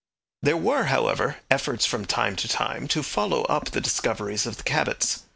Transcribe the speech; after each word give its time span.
There 0.41 0.57
were, 0.57 0.85
however, 0.85 1.35
efforts 1.51 1.85
from 1.85 2.05
time 2.07 2.35
to 2.37 2.47
time 2.47 2.87
to 2.87 3.03
follow 3.03 3.43
up 3.43 3.65
the 3.69 3.79
discoveries 3.81 4.47
of 4.47 4.57
the 4.57 4.63
Cabots. 4.63 5.25